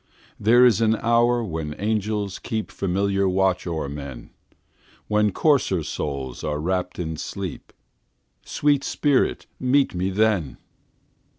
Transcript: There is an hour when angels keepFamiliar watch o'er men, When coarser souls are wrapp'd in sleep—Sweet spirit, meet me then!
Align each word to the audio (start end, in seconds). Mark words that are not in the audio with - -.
There 0.39 0.65
is 0.65 0.81
an 0.81 0.95
hour 0.95 1.43
when 1.43 1.75
angels 1.77 2.39
keepFamiliar 2.39 3.29
watch 3.31 3.67
o'er 3.67 3.87
men, 3.87 4.31
When 5.07 5.31
coarser 5.31 5.83
souls 5.83 6.43
are 6.43 6.57
wrapp'd 6.59 6.97
in 6.97 7.17
sleep—Sweet 7.17 8.83
spirit, 8.83 9.45
meet 9.59 9.93
me 9.93 10.09
then! 10.09 10.57